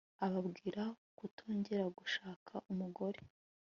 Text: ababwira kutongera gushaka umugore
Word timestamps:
ababwira 0.25 0.83
kutongera 1.17 1.85
gushaka 1.97 2.53
umugore 2.71 3.19